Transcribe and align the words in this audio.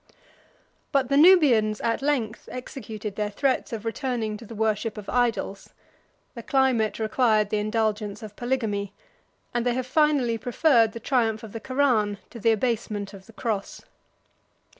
154 0.91 0.91
But 0.93 1.09
the 1.09 1.15
Nubians 1.17 1.79
at 1.81 2.01
length 2.01 2.49
executed 2.51 3.15
their 3.15 3.29
threats 3.29 3.71
of 3.71 3.85
returning 3.85 4.35
to 4.35 4.47
the 4.47 4.55
worship 4.55 4.97
of 4.97 5.07
idols; 5.07 5.75
the 6.33 6.41
climate 6.41 6.97
required 6.97 7.51
the 7.51 7.59
indulgence 7.59 8.23
of 8.23 8.35
polygamy, 8.35 8.93
and 9.53 9.63
they 9.63 9.75
have 9.75 9.85
finally 9.85 10.39
preferred 10.39 10.93
the 10.93 10.99
triumph 10.99 11.43
of 11.43 11.51
the 11.51 11.59
Koran 11.59 12.17
to 12.31 12.39
the 12.39 12.51
abasement 12.51 13.13
of 13.13 13.27
the 13.27 13.33
Cross. 13.33 13.83